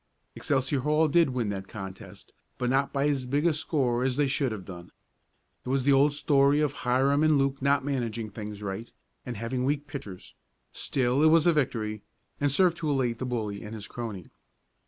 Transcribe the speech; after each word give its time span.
Excelsior 0.35 0.79
Hall 0.79 1.07
did 1.07 1.29
win 1.29 1.49
that 1.49 1.67
contest, 1.67 2.33
but 2.57 2.71
not 2.71 2.91
by 2.91 3.07
as 3.07 3.27
big 3.27 3.45
a 3.45 3.53
score 3.53 4.03
as 4.03 4.15
they 4.15 4.25
should 4.25 4.51
have 4.51 4.65
done. 4.65 4.91
It 5.63 5.69
was 5.69 5.85
the 5.85 5.93
old 5.93 6.13
story 6.13 6.59
of 6.59 6.73
Hiram 6.73 7.21
and 7.21 7.37
Luke 7.37 7.61
not 7.61 7.85
managing 7.85 8.31
things 8.31 8.63
right, 8.63 8.91
and 9.27 9.37
having 9.37 9.63
weak 9.63 9.85
pitchers. 9.85 10.33
Still 10.73 11.21
it 11.21 11.27
was 11.27 11.45
a 11.45 11.53
victory, 11.53 12.01
and 12.39 12.51
served 12.51 12.77
to 12.77 12.89
elate 12.89 13.19
the 13.19 13.27
bully 13.27 13.61
and 13.61 13.75
his 13.75 13.85
crony. 13.87 14.31